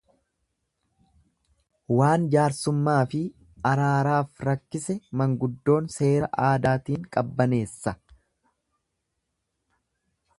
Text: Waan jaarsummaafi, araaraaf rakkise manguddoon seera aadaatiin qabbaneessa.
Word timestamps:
Waan 1.97 2.23
jaarsummaafi, 2.35 3.21
araaraaf 3.73 4.43
rakkise 4.49 4.97
manguddoon 5.23 5.93
seera 5.97 6.31
aadaatiin 6.49 7.07
qabbaneessa. 7.17 7.97